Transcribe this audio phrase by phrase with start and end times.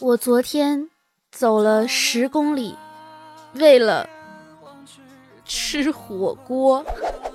[0.00, 0.90] 我昨天
[1.32, 2.76] 走了十公里，
[3.54, 4.06] 为了
[5.44, 6.84] 吃火锅，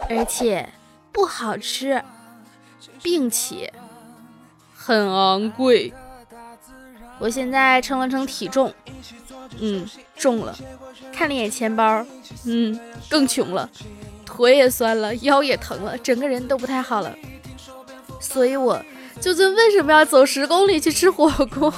[0.07, 0.69] 而且
[1.11, 2.03] 不好吃，
[3.01, 3.73] 并且
[4.75, 5.91] 很昂贵。
[7.17, 8.71] 我现在称了称体重，
[9.59, 10.55] 嗯，重了。
[11.11, 12.05] 看了眼钱包，
[12.45, 13.67] 嗯，更穷了。
[14.23, 17.15] 腿也酸了，腰也疼了，整个人都不太好了。
[18.19, 18.79] 所以，我
[19.21, 21.71] 究竟为什么要走十公里去吃火锅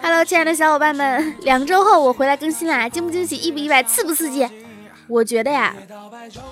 [0.00, 4.48] ？Hello，亲爱的小伙伴们，两周后我回来更新啦，惊不惊喜，意不意外，刺不刺激？
[5.08, 5.74] 我觉得呀，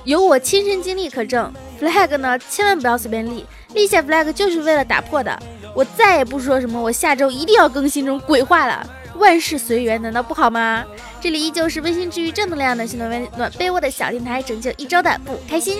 [0.02, 5.40] 有我亲身经历可证，flag 呢千万不要随便立，立下 flag 就是为了打破的。
[5.76, 8.84] 我再也不说什么我下周一定要更新这种鬼话了，
[9.16, 10.84] 万事随缘，难道不好吗？
[11.24, 15.78] 这里依旧是温馨治愈、正能量的新暖温暖被窝的小电台，拯救一周的不开心。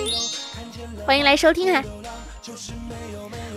[1.05, 1.83] 欢迎来收听哈！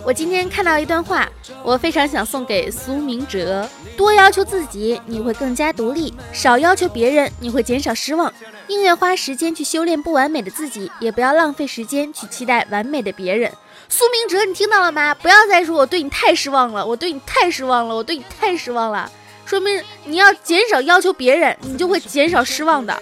[0.05, 1.27] 我今天看到一段话，
[1.63, 8.31] 我非常想送给苏明哲：多要求自己，你会更加独立；少要求别人，你会减少失望。
[8.67, 13.51] 宁愿花时间去修炼不完美的自己，也不要浪费时间去期待完美的别人。
[13.89, 15.15] 苏明哲，你听到了吗？
[15.15, 19.11] 不要再说我对你太失望了，我对你太失望了，我对你太失望了。
[19.49, 22.95] 说明你要减少要求别人，你就会减少失望的。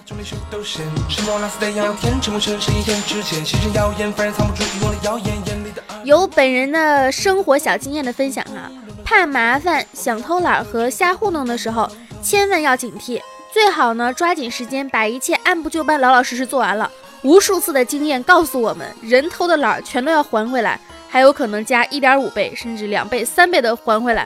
[6.06, 8.72] 有本人的生活小经验的分享哈，
[9.04, 11.92] 怕麻烦、想偷懒和瞎糊弄的时候，
[12.23, 16.89] 千万要警惕，最好呢抓紧时间把一切按部就班、老老实实做完了。
[17.23, 24.26] 无数次的经验告诉我们，人偷的懒全都要还回来，还有可能加一点五倍，甚至两倍、三倍的还回来。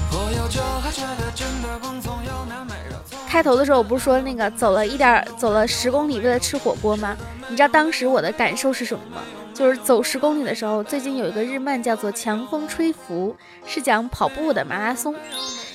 [3.27, 7.15] 开头的时候我不是说那个走了一点，走了十公里为了吃火锅吗？
[7.49, 9.21] 你知道当时我的感受是什么吗？
[9.53, 13.35] 就是走十公里的时候，最近有一个日漫叫做《强风吹拂》，
[13.69, 15.15] 是讲跑步的马拉松。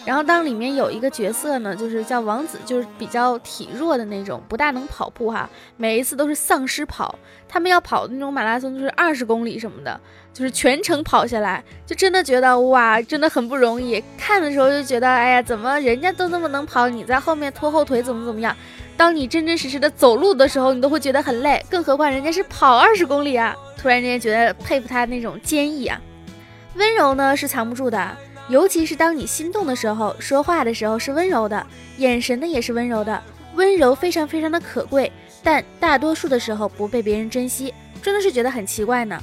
[0.05, 7.19] 然后当里面有一个角色呢，就是叫王子，就是比较体弱的那种，不大能跑步哈，每一次都是丧尸跑。
[7.49, 10.01] 他们要跑的那种马拉松，就是二十公里什么的。
[10.37, 14.05] 就是全程跑下来，就真的觉得哇，真的很不容易。
[14.19, 18.55] 看的时候就觉得，哎呀，怎么人家都那么能跑，你在后面拖后腿怎么怎么样？
[18.99, 23.57] 当你真真实实的走路的时候，你都会觉得很累，更何况人家是跑二十公里啊！
[23.79, 25.99] 突然间觉得佩服他那种坚毅啊。
[26.75, 28.17] 温柔呢是藏不住的，
[28.51, 31.67] 尤其是当你心动的时候，说话的时候是温柔的，
[31.97, 33.23] 眼神呢也是温柔的。
[33.55, 35.11] 温柔非常非常的可贵，
[35.43, 37.73] 但大多数的时候不被别人珍惜，
[38.03, 39.19] 真的是觉得很奇怪呢。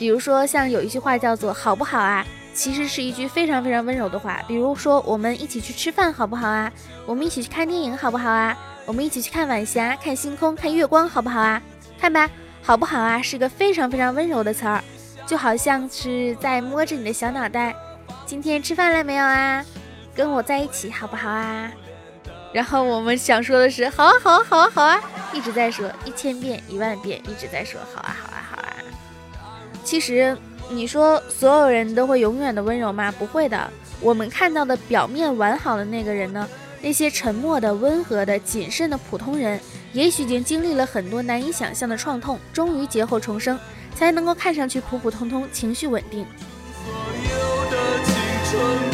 [0.00, 4.40] 比如说，像有一句话叫做“好不好啊”，其实是一句非常非常温柔的话。
[4.48, 6.72] 比如说，我们一起去吃饭好不好啊？
[7.04, 8.56] 我们一起去看电影好不好啊？
[8.86, 11.60] 我们一起去看晚霞、看星空、看月光好不好啊？
[12.00, 12.30] 看吧，
[12.62, 13.20] 好不好啊？
[13.20, 14.82] 是个非常非常温柔的词儿，
[15.26, 17.76] 就好像是在摸着你的小脑袋。
[18.24, 19.62] 今天吃饭了没有啊？
[20.14, 21.70] 跟我在一起好不好啊？
[22.54, 24.98] 然后我们想说的是，好啊，好啊，好啊，好啊，
[25.34, 28.39] 一直在说一千遍、一万遍，一直在说好啊，好啊，
[29.84, 30.36] 其实，
[30.70, 33.12] 你说所有人都会永远的温柔吗？
[33.18, 33.70] 不会的。
[34.00, 36.48] 我们看到的表面完好的那个人呢？
[36.80, 39.60] 那些沉默的、温和的、谨慎的普通人，
[39.92, 43.58] 也许已经经历了很多难以想象的创痛，终于劫后重生，
[43.94, 46.24] 才能够看上去普普通通，情绪稳定。
[46.82, 46.94] 所
[47.30, 48.14] 有的青
[48.50, 48.89] 春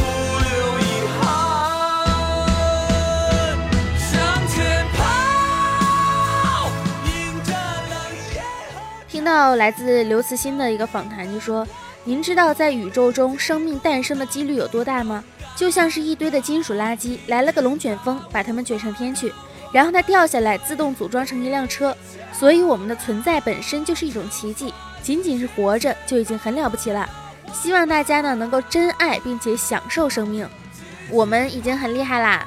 [9.26, 11.66] 到来自刘慈欣的一个访谈，就说
[12.04, 15.24] ：“您知道在宇宙中生命诞生的几率有多大吗？
[15.56, 19.32] 就像是一堆的金属垃圾，来了个龙卷风，把它们卷上天去，
[19.72, 21.96] 然后它掉下来，自动组装成一辆车。
[22.32, 27.08] 所以我们的存在本身就是一种奇迹，仅仅是活着就已经很了不起了。
[27.52, 30.48] 希望大家呢能够珍爱并且享受生命，
[31.10, 32.46] 我们已经很厉害啦。”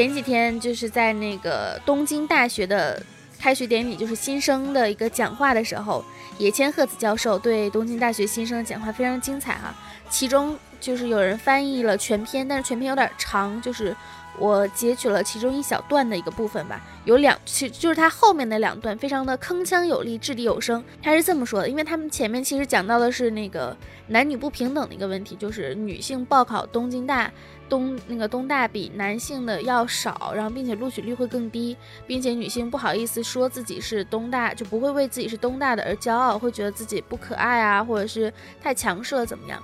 [0.00, 3.02] 前几天就是在那个东京大学的
[3.38, 6.02] 开学典礼，就是新生的一个讲话的时候，
[6.38, 9.74] 野千鹤子教授对东京大学新生的讲话非常精彩哈。
[10.08, 13.94] 其中就是有人翻译了全篇，但是全篇有点长，就是
[14.38, 20.82] 我截取了其中一小段的一个部分吧，有两，其就是他后面的两段非常的铿锵有力，掷地有声。
[21.02, 23.76] 他是这么说的，因为他们前面其实讲到的是那个
[24.06, 27.30] 男女不平等的一个问题，就是女性报考东京大
[27.70, 31.76] 东那个东大比男性的要少，然后并且录取率会更低，
[32.06, 38.30] 并且女性不好意思说自己是东大，就不会为自己是东大的而骄傲，会觉得自己不可爱啊，或者是
[38.60, 39.62] 太强势了怎么样？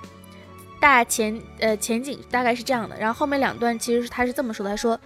[0.79, 4.99] 大前呃前景大概是这样的，然后后面两段其实是他是这么说的，他说，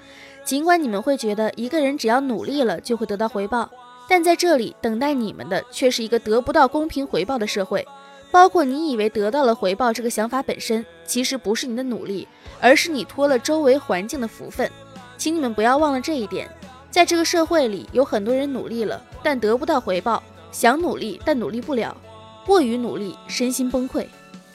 [0.43, 3.69] 尽管你们会觉得一个人只要努力了就会得到回报，
[4.07, 7.87] 但在这里等待你们的却是一个得不到公平回报的社会，
[8.31, 12.27] 包括你以为得到了回报这个想法本身，其实不是你的努力，
[12.61, 14.71] 而是你托了周围环境的福分，
[15.17, 16.49] 请你们不要忘了这一点，
[16.89, 21.95] 在这个社会里有很多人努力了，但得不到回报，想努力但努力不了，
[22.45, 24.05] 过于努力身心崩溃。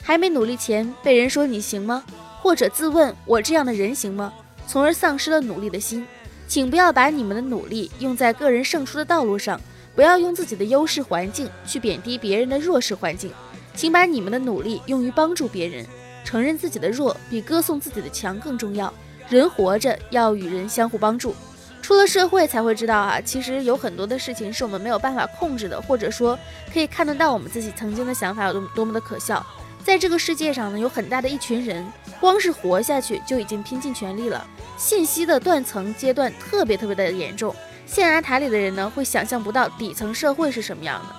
[0.01, 2.03] 还没努力前被人说你行吗？
[2.41, 4.33] 或者自问我这样的人行吗？
[4.65, 6.05] 从而丧失了努力的心。
[6.47, 9.59] 请不要把你们的努力用在个人胜出的道路上，
[9.93, 13.29] 不要用自己的优势环境去贬低别人的弱势环境。
[13.77, 15.85] 请把你们的努力用于帮助别人。
[16.25, 18.91] 承认自己的弱比歌颂自己的强更重要。
[19.29, 21.35] 人活着要与人相互帮助。
[21.81, 26.37] 出了社会才会知道啊，其实有很多的事情是我们没有办法控制的，或者说
[26.73, 29.45] 可以看得到我们自己曾经的想法有多么多么的可笑。
[29.83, 31.85] 在这个世界上呢，有很大的一群人，
[32.19, 34.45] 光是活下去就已经拼尽全力了。
[34.75, 41.15] 信息的断层阶段特别特别的严重，象牙塔里的人呢，会想象不到底层社会是什么样的。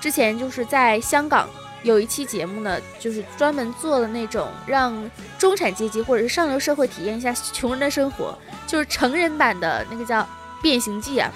[0.00, 1.48] 之前就是在香港
[1.82, 8.36] 有一期节目呢，就是专门做了那种让中产阶级或者是上流社会体验一下穷人的生活，
[8.66, 10.20] 就是成人版的那个叫
[10.60, 11.30] 《变形记》啊。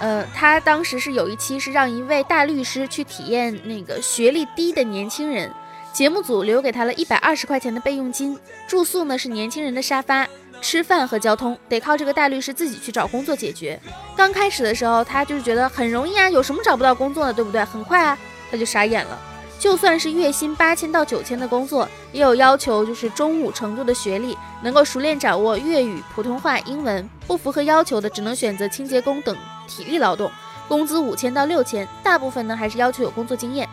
[0.00, 5.50] 呃，他当时是有一期是让一位大律师去体验那个学历低的年轻人。
[5.92, 10.26] 节目组留给他了一百二十块钱的备用金，住宿呢是年轻人的沙发，
[10.60, 13.80] 吃饭和交通得靠这个大律师自己去找工作解决。
[14.16, 17.64] 刚开始的时候，他就是觉得很容易啊，有什么找不到工作的，对不对？
[17.64, 18.18] 很快啊，
[18.50, 19.16] 他就傻眼了。
[19.64, 27.08] 就算是月薪八千到九千的工作，也有要求，就是中五程度的学历，能够熟练掌握粤语、普通话、英文。
[27.26, 29.34] 不符合要求的，只能选择清洁工等
[29.66, 30.30] 体力劳动，
[30.68, 31.88] 工资五千到六千。
[32.02, 33.66] 大部分呢，还是要求有工作经验。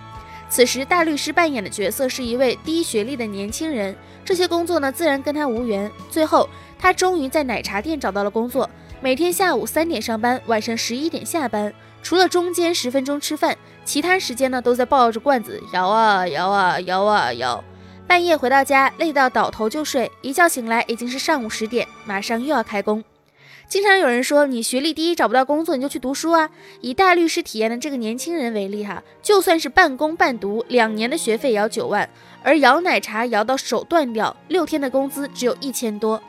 [0.50, 3.94] 此时，大律师扮演的角色是一位低学历的年轻人，
[4.24, 5.92] 这些工作呢，自然跟他无缘。
[6.10, 6.48] 最后，
[6.80, 8.70] 他终于在奶茶店找到了工作，
[9.02, 17.64] 每天下午三点上班，晚上十一点下班，除了中间十分钟吃饭，其他时间呢，都在抱着罐子摇啊摇啊摇啊摇。
[18.08, 23.04] 半夜回到家，累到倒头就睡，一觉醒来已经是上午十点，马上又要开工。
[23.68, 26.50] 经常有人说你学历低找不到工作，你就去读书啊。
[26.82, 32.10] 以大律师体验的这个年轻人为例哈，就算是半工半读，两年的学费也要九万，
[32.44, 36.22] 而摇奶茶摇到手断掉，六天的工资只有一千多。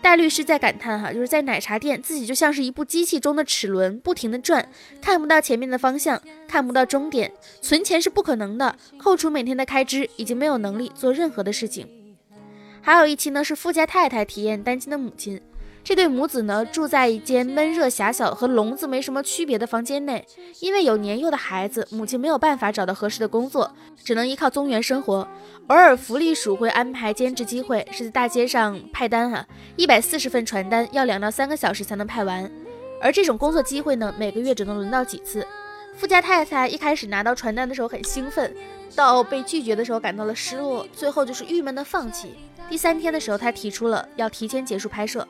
[0.00, 4.66] 戴律师在感叹哈，就是在奶茶店自己就像是一部机器中的齿轮，不停的转，
[5.02, 7.30] 看不到前面的方向，看不到终点，
[7.60, 11.86] 存钱是不可能的，扣除每天的开支，已经没有能力做任何的事情。
[12.80, 15.40] 还有一期呢，是富家太太体验单亲的母亲。
[15.88, 20.22] 这对母子呢，住在一间闷热狭小、和笼子没什么区别的房间内。
[20.60, 23.72] 因为有年幼的孩子，母亲没有办法找到合适的工作，
[24.04, 25.26] 只能依靠宗园生活。
[25.68, 29.46] 偶尔福利署会安排兼职机会，是在大街上派单啊，
[29.76, 32.50] 一百四十份传单要两到三个小时才能派完。
[33.00, 35.46] 而这种工作机会呢，每个月只能轮到几次。
[35.96, 38.54] 富家太太一开始拿到传单的时候很兴奋，
[38.94, 42.34] 到被拒绝的时候感到了失落，最后就是郁闷的放弃。
[42.68, 45.26] 第三天的时候，她提出了要提前结束拍摄。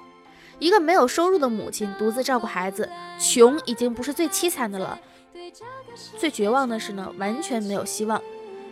[0.59, 2.89] 一个没有收入的母亲独自照顾孩子，
[3.19, 4.99] 穷已经不是最凄惨的了，
[6.17, 8.21] 最绝望的是呢，完全没有希望。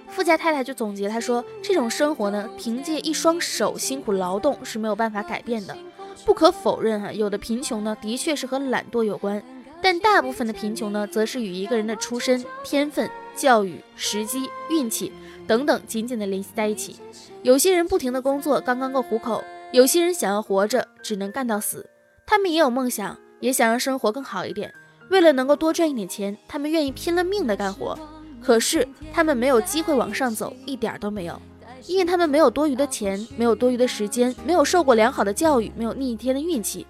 [0.09, 5.77] 富家太太就总结，她说：“这种生活呢，凭借一双手辛苦劳动是没有办法改变的。
[6.25, 9.43] 不可否认，哈，有的贫穷呢，的确是和懒惰有关，
[9.83, 15.13] 但大部分的贫穷呢，则是与一个人的出身、天分、教育、时机、运气
[15.47, 16.97] 等等紧紧的联系在一起。
[17.43, 19.43] 有些人不停的工作，刚刚够糊口。”
[19.77, 21.87] 有些人想要活着，只能干到死。
[22.25, 24.73] 他们也有梦想，也想让生活更好一点。
[25.11, 27.95] 为了能够多赚一点钱，他们愿意拼了命的干活。
[28.41, 31.39] 可是他们没有机会往上走，一点都没有，
[31.87, 36.87] 因为他们没有多余的钱，没有多余的时间，没有受过良好的教育，没有逆天的运气。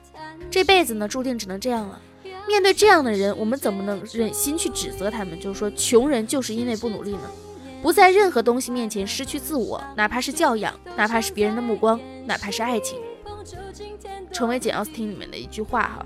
[0.49, 2.01] 这辈子呢，注定只能这样了。
[2.47, 5.41] 面对这样的人，我们怎么能忍心去指责他们？
[5.41, 7.29] 就是说，穷人就是因为不努力呢？
[7.83, 12.99] 不在任何东西面前失去自我，哪怕是教养，哪怕是别人的目光，哪怕是爱情，
[14.33, 16.05] 成为简奥斯汀里面的一句话哈。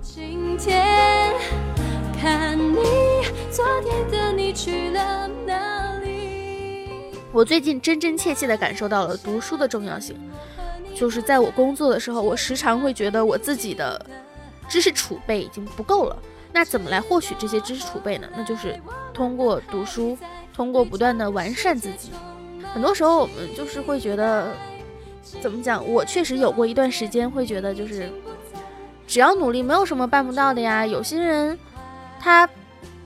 [7.33, 10.17] 我最近真真切切地感受到了读书的重要性。
[10.95, 14.05] 就是在我工作的时候，我时常会觉得我自己的
[14.69, 16.17] 知识储备已经不够了。
[16.53, 18.29] 那怎么来获取这些知识储备呢？
[18.37, 18.79] 那就是
[19.15, 20.19] 通过读书，
[20.53, 22.11] 通过不断的完善自己。
[22.75, 24.53] 很多时候我们就是会觉得，
[25.41, 25.87] 怎么讲？
[25.87, 28.11] 我确实有过一段时间会觉得，就是
[29.07, 30.87] 只要努力，没有什么办不到的呀。
[30.87, 31.59] 有些人
[32.21, 32.49] 他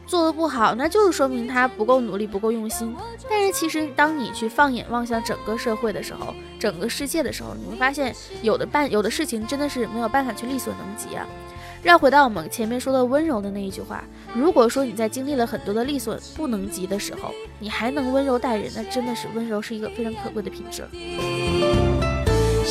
[0.07, 2.95] 做的不好，那就是说明他不够努力，不够用心。
[3.29, 11.27] 但是其实当你去放眼望向整个社会的时候，整个世界的时候，你会发现有的办有的事情真的是没有办法去力所能及啊。
[11.83, 14.03] 绕回到我们前面说的温柔的那一句话，
[14.35, 20.83] 如果说你在经历了很多的力所不能及的时候，你还能温柔待人，那真的是温柔是一个非常可贵的品质。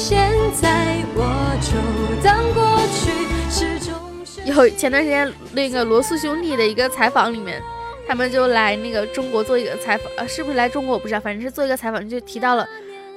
[0.05, 0.29] 现
[0.61, 1.23] 在我
[1.61, 3.95] 就当过去是种
[4.45, 7.63] 有前段时间那个罗素兄弟的一个采访里面，
[8.05, 12.67] 他们就来那个中国做一个采访，呃，是不是来中国我不知道，反正是做一个采访，就提到了。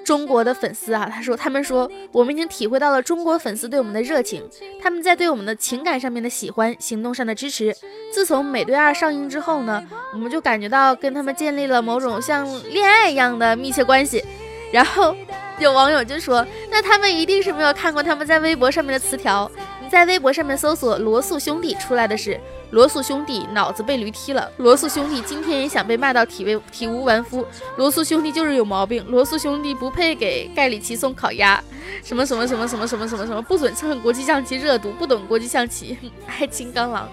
[0.05, 4.41] 中国的粉丝啊，他说，他们说，我们已经体会到了中国粉丝对我们的热情，
[4.81, 7.75] 他们在对我们的情感上面的喜欢，行动上的支持。
[8.13, 14.25] 自从《美队二》上映之后呢，我们就感觉到跟他们建立了某种像恋爱一样的密切关系。
[14.73, 15.13] 然后
[15.59, 19.51] 有网友就说，那他们一定是没有看过他们在微博上面的词条。
[19.81, 22.39] 你在微博上面搜索“罗素兄弟”，出来的是。
[22.73, 24.51] 罗素兄弟脑子被驴踢了。
[24.57, 27.47] 罗素兄弟今天也想被骂到体为体无完肤。
[27.77, 29.07] 罗素兄弟就是有毛病。
[29.09, 31.63] 罗素兄弟不配给盖里奇送烤鸭。
[32.03, 35.97] 什么什么什么什么什么什么什么不准蹭国际象棋热度，不懂国际象棋，
[36.27, 37.09] 爱金刚狼。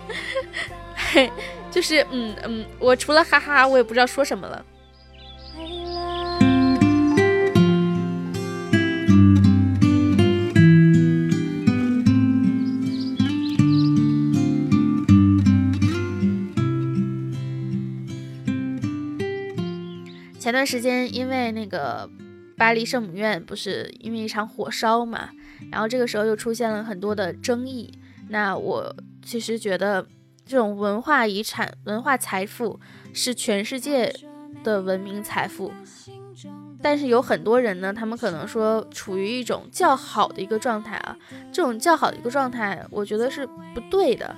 [0.96, 1.32] 嘿，
[1.70, 4.66] 就是嗯嗯，我除了哈哈，我也不知道说什么了。
[20.44, 22.10] 前段时间，因为那个
[22.58, 25.30] 巴黎圣母院不是因为一场火烧嘛，
[25.72, 27.98] 然后这个时候又出现了很多的争议。
[28.28, 30.06] 那我其实觉得，
[30.46, 32.78] 这种文化遗产、文化财富
[33.14, 34.14] 是全世界
[34.66, 35.72] 的文明财富，
[36.82, 41.18] 但是有很多人呢，他们可能说处于一种较好的一个状态啊，
[41.54, 44.36] 这种较好的一个状态，我觉得是不对的。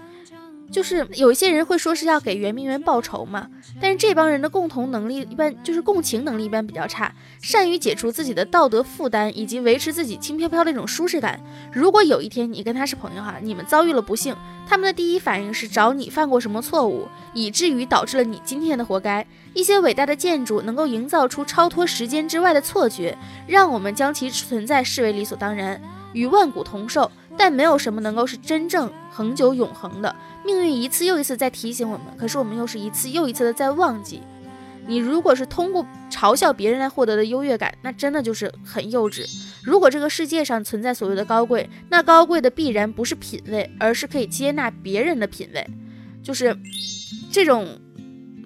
[0.72, 3.48] 就是有一些人会说是要给圆明园报仇嘛，
[3.80, 11.40] 但是这帮人的共同能力一般，就是共情能力一般比较差，善于解除自己的道德负担，以及维持自己轻飘飘的一种舒适感。
[11.72, 14.36] 如果有一天你跟他是朋友哈，你们遭遇了不幸，
[14.68, 19.26] 他们的第一反应是找你犯过什么错误，以至于导致了你今天的活该。
[19.54, 23.18] 一些伟大的建筑能够营造出超脱时间之外的错觉，
[23.48, 25.82] 让我们将其存在视为理所当然，
[26.12, 27.10] 与万古同寿。
[27.38, 30.16] 但没有什么能够是真正恒久永恒的。
[30.46, 34.22] 命运一次又一次在提醒我们，可是我们又是一次又一次的在忘记。
[34.88, 39.26] 你如果是通过嘲笑别人来获得的优越感，那真的就是很幼稚。
[39.64, 45.68] 如果这个世界上存在所谓的高贵，那高贵的必然不是品味，而是可以接纳别人的品味。
[46.22, 46.56] 就是
[47.32, 47.80] 这种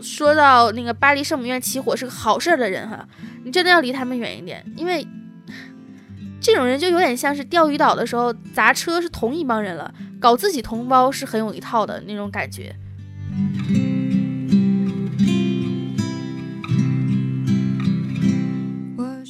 [0.01, 3.05] 说到那个巴黎圣母院起火是个好事的人哈，
[3.43, 5.05] 你真的要离他们远一点，因为。
[6.41, 12.75] 这种人就有点像是钓鱼岛的时候砸车是同一帮人了，搞自己同胞是很有一套的那种感觉。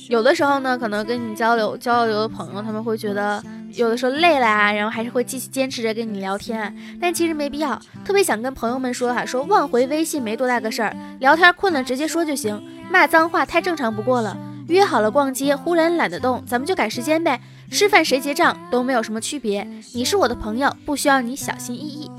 [0.08, 3.44] 有的时候呢，可能跟你交流交流的朋友，他们会觉得
[3.74, 7.80] 有的时候累了啊，然后还是会继续坚持着跟你聊天，但其实没必要。
[8.04, 12.60] 特别想跟朋友们说哈，说忘回微信没多大个事儿，聊天困了直接说就行，
[12.92, 14.36] 骂脏话太正常不过了。
[14.74, 17.42] 约好了逛街，忽然懒得动，咱们就改时间呗。
[17.72, 19.68] 吃饭谁结账都没有什么区别。
[19.94, 22.12] 你是我的朋友，不需要你小心翼翼。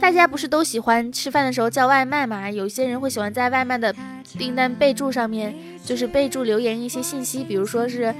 [0.00, 2.50] 大家不是都喜欢吃饭的时候叫外卖吗？
[2.50, 3.94] 有些人会喜欢在外卖的
[4.38, 8.14] 订单备注上面，就是备注留言一些信息，比如说是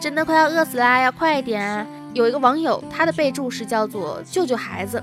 [0.00, 1.86] 真的快要饿死啦，要快一点啊。
[2.14, 5.02] 有一个网友，他的备注是叫做救救孩子。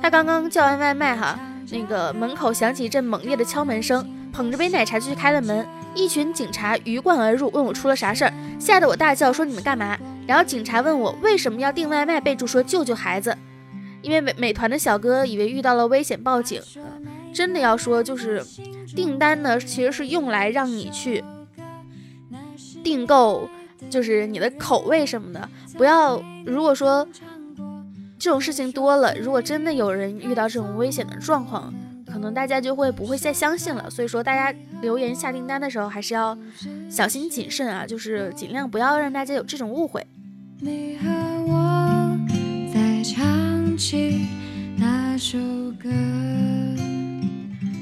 [0.00, 1.36] 他刚刚叫完外卖哈，
[1.72, 5.66] 那个门口响起一阵猛烈的敲门声，捧着杯奶茶就去开了门。
[5.94, 9.96] 一群警察鱼贯而入，问我出了啥事儿，吓得我大叫说你们干嘛？
[10.26, 13.36] 然后警察问我为什么要订外卖，备注说救救孩子，
[14.02, 16.60] 因为美美团的小哥以为遇到了危险报警。
[17.32, 18.44] 真的要说就是
[18.94, 21.22] 订单呢，其实是用来让你去
[22.82, 23.48] 订购，
[23.90, 25.48] 就是你的口味什么的。
[25.76, 27.06] 不要如果说
[28.18, 31.74] 这种事情多了，如果真的有人遇到这种危险的状况。
[32.24, 34.50] 可能大家就会不会再相信了，所以说大家
[34.80, 36.34] 留言下订单的时候还是要
[36.88, 40.06] 小心谨慎啊，就是尽量不要让大家有这种误会。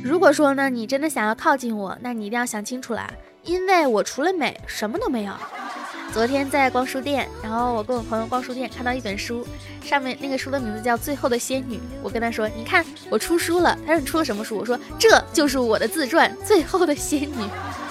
[0.03, 3.09] 如果说呢，你真的想要靠近我，那你一定要想清楚啦，
[3.45, 5.33] 因为我除了美什么都没有。
[6.13, 9.47] 昨天在逛书店，然后我跟我朋友逛书店，看到一本书，
[9.83, 11.77] 上面那个书的名字叫《最后的仙女》。
[12.03, 17.43] 我跟他说：“你看，我出书了。”他说：“你出了什么书？”我说：“这就是我的自传《最后的仙女》。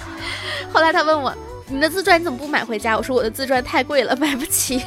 [0.71, 1.35] ”后来他问我
[1.67, 4.83] ：“你的自传你怎么不买回家？”我说：“我的自传太贵了，买不起。”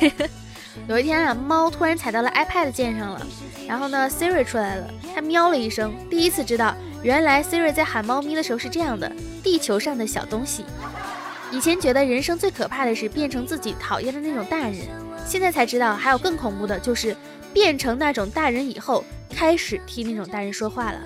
[0.88, 3.26] 有一天啊，猫突然踩到了 iPad 键上了，
[3.66, 6.72] 然后呢，Siri 出来了，它喵了一声，第一次知道
[7.02, 9.10] 原来 Siri 在喊猫咪的时候是这样的
[9.42, 10.64] ：“地球上的小东西。”
[11.54, 14.75] 以前觉得人生最可怕的是变成自己讨厌的那种大人，
[15.25, 17.16] 现在才知道还有更恐怖的，就是
[17.52, 21.00] 变成那种大人以后开始替那种大人说话了。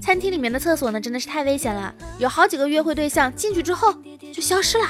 [0.00, 3.94] 餐厅里面的厕所呢，真的是太危险了，有好几个约会对象进去之后
[4.32, 4.86] 就消失了。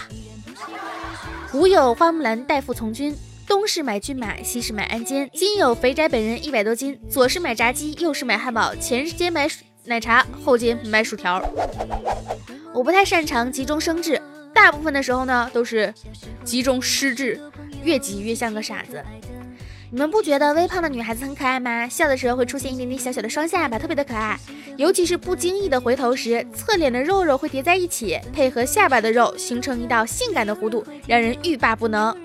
[1.51, 3.17] 古有花木兰代父从军，
[3.49, 9.49] 东市买骏马，西市买鞍鞯，今有肥宅本人一百多斤，左是买炸鸡，右是买汉堡，前街买
[9.87, 11.43] 奶茶，后街买薯条。
[12.73, 14.23] 我不太擅长急中生智。
[14.57, 15.93] 大部分的时候呢，都是
[16.43, 17.39] 集中失智，
[17.85, 19.05] 越急越像个傻子。
[19.91, 21.87] 你们不觉得微胖的女孩子很可爱吗？
[21.87, 24.37] 笑的时候会出现一点点小小的双下巴，特别的可爱。
[24.79, 32.17] 尤其是不经意的回头时，侧脸的肉肉会叠在一起，配合下巴的肉，形成一道性感的弧度，让人欲罢不能。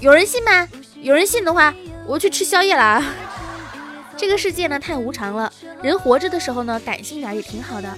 [0.00, 0.68] 有人信吗？
[1.02, 1.74] 有人信的话，
[2.06, 3.02] 我去吃宵夜了。
[4.16, 5.52] 这个世界呢太无常了，
[5.82, 7.88] 人活着的时候呢感性点也挺好的。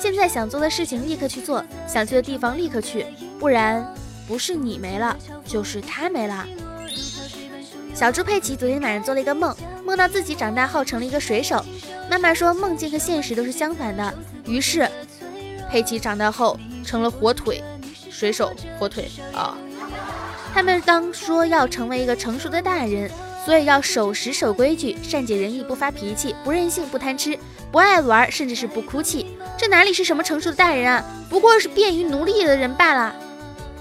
[0.00, 3.06] 现在想做的事情立刻去做，想去的地方立刻去，
[3.38, 3.84] 不然
[4.28, 6.46] 不是你没了，就是他没了。
[7.94, 11.64] 小猪佩奇昨天晚上做了一个梦，梦到自己长大后成了一个水手。
[12.10, 14.14] 妈妈说梦境和现实都是相反的，
[14.46, 14.88] 于是
[15.70, 17.62] 佩奇长大后成了火腿
[18.10, 19.56] 水手，火腿啊。
[20.54, 23.10] 他们当说要成为一个成熟的大人。
[23.44, 27.36] 所以要守时、守规矩、善解人意、不发脾气、不任性、不贪吃、
[27.70, 29.26] 不爱玩，甚至是不哭泣。
[29.58, 31.04] 这哪里是什么成熟的大人啊？
[31.28, 33.14] 不过是便于奴隶的人罢了。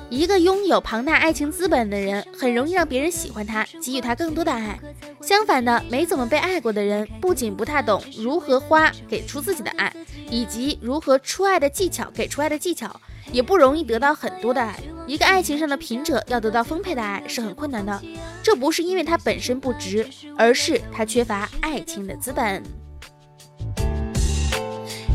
[0.10, 4.78] 一个拥有庞大爱情资本的人，很容易让别人喜欢他，给予他更多的爱。
[5.22, 9.94] 相反的，没怎么被爱过的人，不仅不太懂如何花给出自己的爱，
[10.30, 13.00] 以及如何出爱的技巧，给出爱的技巧。
[13.32, 14.76] 也不容易得到很多的爱。
[15.08, 18.02] 一个爱情上的贫者要得到丰沛的爱是很困难的。
[18.44, 20.08] 这不是因为他本身不值，
[20.38, 22.64] 而是他缺乏爱情的资本。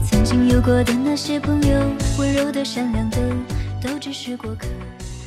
[0.08, 1.78] 曾经有过的那些朋友，
[2.18, 3.18] 温柔的、善良的，
[3.82, 4.66] 都只是过客。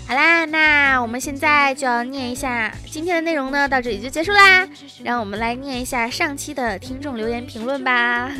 [0.07, 4.67] 好啦，那我们现在就要念一下今天的内容呢，到这里就结束啦。
[5.03, 8.31] 让我们来念一下上期的听众留言评论吧。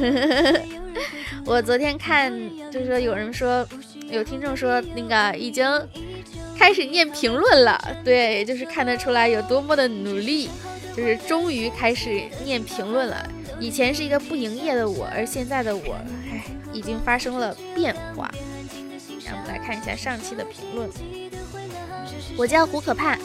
[1.45, 2.31] 我昨天看，
[2.71, 3.67] 就是说有人说。
[4.11, 5.63] 有听众说，那个已经
[6.57, 10.49] 开始念评论了，对，就是看得出来有多么的努力，
[10.97, 13.23] 就是终于开始念评论了。
[13.59, 15.93] 以前是一个不营业的我，而现在的我，
[16.31, 18.31] 唉，已经发生了变化。
[19.23, 20.89] 让我们来看一下上期的评论。
[22.35, 23.19] 我叫胡可盼，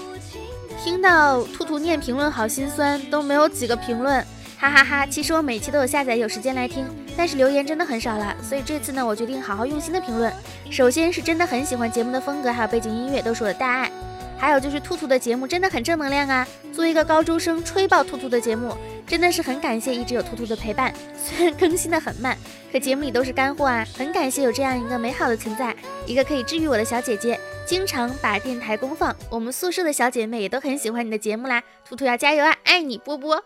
[0.85, 4.22] 听到兔兔念评论好心酸，都没有几个评论。
[4.64, 10.33] 哈哈哈，其实我每期都有下载，有时间来听，但是留言真的很少了，所以这次呢，我决定好好用心的评论。
[10.70, 13.90] 首先是真的很喜欢节目的风格，还有背景音乐都是我的大爱，
[14.38, 16.46] 还有就是兔兔的节目真的很正能量啊！
[16.72, 18.74] 作为一个高中生吹爆兔兔的节目，
[19.07, 20.92] 真的是很感谢一直有兔兔的陪伴。
[21.22, 22.37] 虽然更新的很慢，
[22.72, 23.87] 可节目里都是干货啊！
[23.96, 29.14] 很感谢有这样一个美好的存在，一个可以治愈我的小姐姐，经常把电台公放。
[29.31, 32.55] 我们宿舍的小姐妹也都很喜欢你的节目啦，兔兔要加油啊！
[32.64, 33.44] 爱你波波。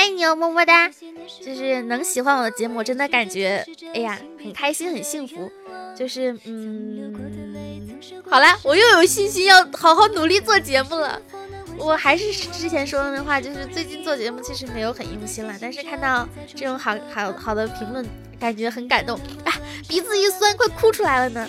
[0.00, 0.88] 爱你哦，么么哒！
[1.44, 3.62] 就是能喜欢我的节目，真的感觉，
[3.94, 5.52] 哎呀，很开心，很幸福。
[5.94, 7.14] 就是，嗯，
[8.26, 11.20] 好了，我又有信心要好好努力做节目了。
[11.76, 18.02] 我还是之前说的那话，就是最近做节目其实没有很用心了，但是看到这种好好好的评论，
[18.40, 19.52] 感觉很感动啊，
[19.86, 21.46] 鼻子一酸，快哭出来了呢。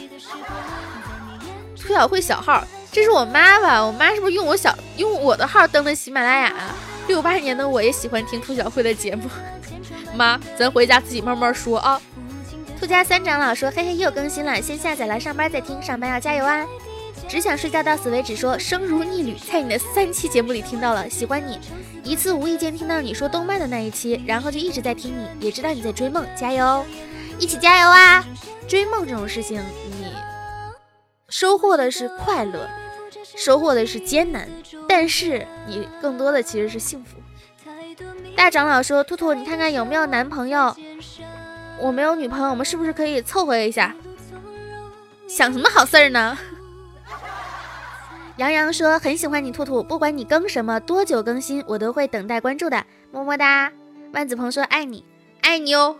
[1.79, 3.81] 兔小慧小号，这是我妈吧？
[3.81, 6.75] 我妈是不是用我小用我的号登的喜马拉雅啊？
[7.07, 9.29] 六八年的我也喜欢听兔小慧的节目，
[10.15, 12.01] 妈，咱回家自己慢慢说啊。
[12.79, 16.65] 兔家三长老说：“嘿嘿，又更新了，先下载来上班再听，上班要加油啊！”
[17.29, 21.59] 只想睡觉到死为止说：“生如逆旅，在你的三期节目里听到了，喜欢你。
[22.03, 26.83] 一次无意间听到你说动漫的那一期，然后就一直在听你，也知道你在追梦，加油，
[27.37, 28.25] 一起加油啊！
[28.67, 29.61] 追梦这种事情，
[29.91, 30.11] 你
[31.29, 32.67] 收获的是快乐。”
[33.35, 34.47] 收获的是艰难，
[34.87, 37.17] 但是你更多的其实是幸福。
[38.35, 40.75] 大长老说：“兔兔，你看看有没有男朋友？
[41.79, 43.95] 我没有女朋友，我们是不是可以凑合一下？
[45.27, 46.37] 想什么好事儿呢？”
[48.37, 53.71] 杨洋说：“很喜欢你，兔兔，不管你更什么，多久更新，我都会等待关注的，么么哒。”
[54.13, 55.05] 万子鹏说：“爱你，
[55.41, 55.97] 爱你哦。”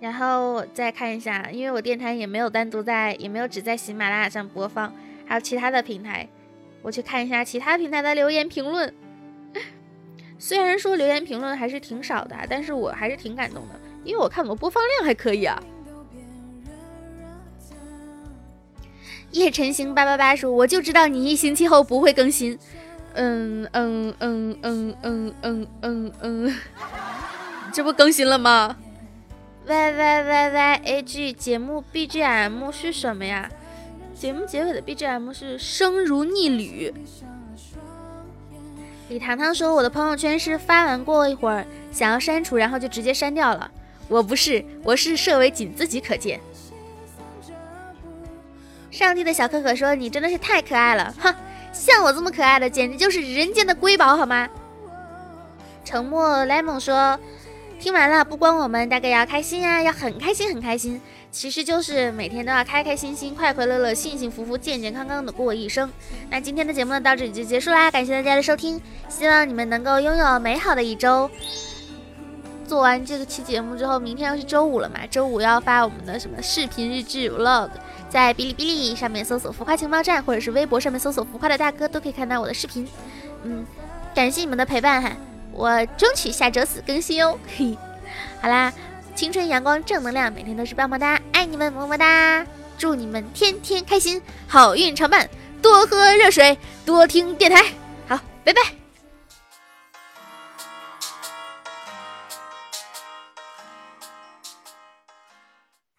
[0.00, 4.92] 然后再看一下，因为我电台也没有单独在，也没有只在喜马拉雅上播放。
[5.26, 6.28] 还有其他的平台，
[6.82, 8.94] 我去看一下其他平台的留言评论。
[10.38, 15.62] 虽然说留言评论还是挺少的，但是我还是挺感动的，因为我看我播放量还可以啊。
[19.32, 22.58] 叶晨星八八八说：“我就知道你一星期后不会更新。”
[23.18, 26.56] 嗯嗯嗯嗯嗯嗯嗯嗯，
[27.72, 28.76] 这不更新了吗
[29.66, 33.50] ？Y Y Y Y A G 节目 B G M 是什么呀？
[34.18, 36.92] 节目结尾的 B G M 是生如逆旅。
[39.10, 43.70] 李糖糖说：“我的朋友圈是发完过一会儿，想要删除，然后就直接删掉了。
[44.08, 46.40] 我不是，我是设为仅自己可见。”
[48.90, 51.34] 上帝的小可可说：“你真的是太可爱了，哼，
[51.70, 54.48] 像我这么可爱的，简直就是人间的瑰宝，好吗？”
[55.84, 57.20] 沉默 lemon 说
[57.78, 61.00] ：“听完了，不光我们大概要开心呀，要很开心，很开心。
[61.36, 65.92] 其实就是每天都要开开心心、快快乐乐、幸幸福福、健健康康的过一生。
[66.30, 71.30] 那今天的节目呢，到这里就结束啦，感谢大家的收听，希望你们能够拥有美好的一周。
[72.66, 77.68] 做完这个期节目之后，明天又是周五了嘛，周五要发我们的什么视频日志 vlog。”
[78.08, 82.88] 在哔哩哔哩上面搜索“浮夸情报站”，或者是微博上面搜索“浮夸的大哥”，都可以看到我的视频。
[83.42, 83.62] 嗯，
[84.14, 85.12] 感谢你们的陪伴哈，
[85.52, 87.36] 我争取下周四更新哦。
[87.58, 87.76] 嘿，
[88.40, 88.72] 好啦，
[89.16, 92.44] 青春阳光正能量，每天都是棒棒哒，爱你们么么哒，
[92.76, 95.26] 祝你们天天开心，好运常伴，
[95.62, 97.64] 多喝热水，多听电台，
[98.06, 98.60] 好，拜拜。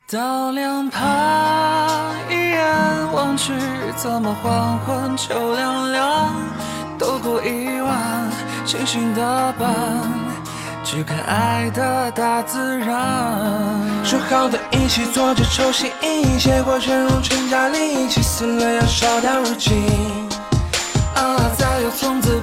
[0.09, 3.51] 到两旁一眼望去，
[3.95, 6.35] 怎么黄昏秋凉凉？
[6.99, 8.31] 都过一晚，
[8.63, 9.67] 星星的伴，
[10.89, 12.87] 去看爱的大自然。
[14.05, 15.91] 说好的一起做着抽吸，
[16.39, 19.83] 结果却用全家力气，死了要烧掉如今。
[21.13, 22.39] 啊，再有从此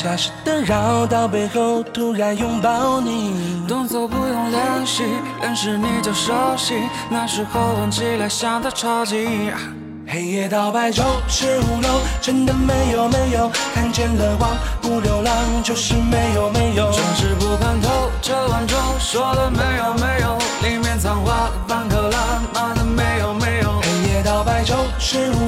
[0.00, 3.64] 傻傻的绕到背后，突然拥抱你。
[3.66, 5.02] 动作不用练习，
[5.42, 6.74] 认识你就熟悉。
[7.10, 9.26] 那时候闻起来像的超级。
[10.06, 15.34] 黑夜到白昼，十五楼，真的没有没有看见了光，不流浪
[15.64, 16.92] 就是没有没有。
[16.92, 22.18] 总是不看透这碗粥，说了没有没有，里面藏花半克拉，
[22.54, 23.80] 妈的没有没有。
[23.82, 25.47] 黑夜到白昼，十五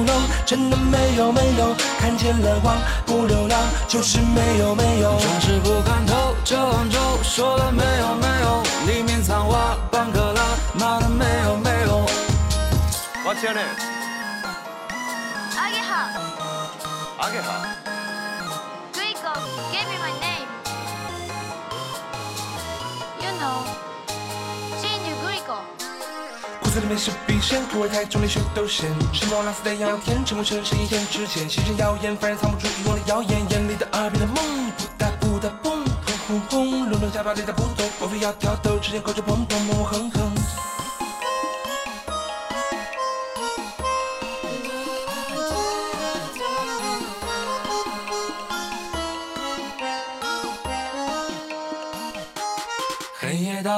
[0.51, 5.17] 真的没有没有看见了光，不流浪就是没有没有。
[5.17, 10.41] 总是不看透这碗粥，说了没有没有，里面藏花半克拉，
[10.73, 12.05] 妈的没有没有。
[13.23, 13.63] What's your name?
[15.55, 16.09] 阿给好。
[17.31, 18.00] Grego
[26.91, 28.85] 面是必胜，土味太重，连血都咸。
[29.13, 31.49] 什么蓝色的阳天，沉默成是一天之前。
[31.49, 33.49] 新生谣言，凡人藏不住欲望的谣言。
[33.49, 34.35] 眼里的耳边的梦，
[34.71, 35.85] 扑嗒扑嗒嘣，
[36.27, 38.77] 轰轰轰，隆隆下巴里在扑通，莫非要挑逗？
[38.77, 40.40] 之前口角碰碰，猛猛哼哼。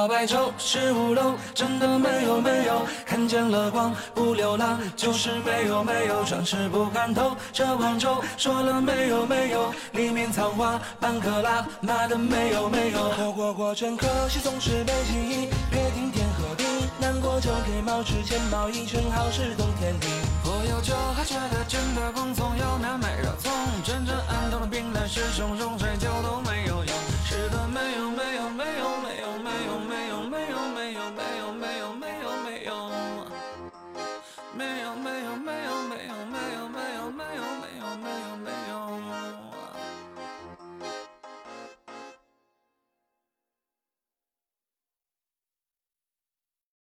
[0.04, 16.64] 小白粥十五楼，真的没有没有看见了光不流浪，就是没有没有转世不看透这碗粥，说了没有没有里面藏花半克拉，妈的没有没有活过过程，可惜总是被记忆，别听天和地，
[17.00, 20.08] 难过就给猫吃钱，猫一圈好事懂天地。
[20.44, 23.50] 我有酒还觉得真的光总有难买热葱，
[23.82, 26.63] 真正安顿了病来是汹中，谁就都没。